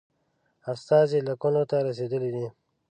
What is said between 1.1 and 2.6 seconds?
لکنهو ته رسېدلی دی.